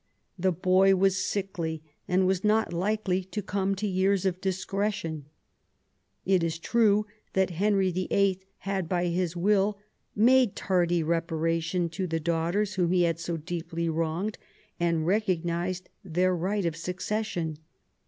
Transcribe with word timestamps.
The 0.39 0.51
boy 0.51 0.95
was 0.95 1.23
sickly, 1.23 1.83
and 2.07 2.25
was 2.25 2.43
not 2.43 2.73
likely 2.73 3.23
to 3.25 3.43
come 3.43 3.75
to 3.75 3.85
years 3.87 4.25
of 4.25 4.41
discretion. 4.41 5.25
f 5.27 5.31
It 6.25 6.43
is 6.43 6.57
true 6.57 7.05
that 7.33 7.51
Henry 7.51 7.91
VIII. 7.91 8.41
had, 8.57 8.89
by 8.89 9.09
his 9.09 9.37
will, 9.37 9.77
made; 10.15 10.55
tardy 10.55 11.03
reparation 11.03 11.87
to 11.89 12.07
the 12.07 12.19
daughters 12.19 12.73
whom 12.73 12.91
he 12.91 13.03
had 13.03 13.19
so, 13.19 13.35
I 13.35 13.45
deeply 13.45 13.89
wronged, 13.89 14.39
and 14.79 15.05
recognised 15.05 15.87
their 16.03 16.35
right 16.35 16.65
of 16.65 16.75
suc 16.75 16.99
cession. 16.99 17.59